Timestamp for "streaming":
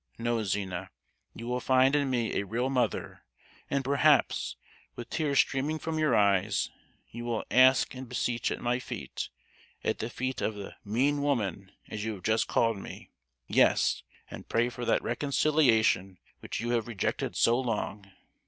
5.37-5.77